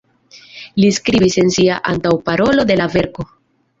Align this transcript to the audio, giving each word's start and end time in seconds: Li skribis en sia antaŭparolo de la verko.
Li 0.83 0.87
skribis 0.99 1.37
en 1.43 1.53
sia 1.57 1.77
antaŭparolo 1.93 2.67
de 2.71 2.79
la 2.81 2.89
verko. 2.95 3.29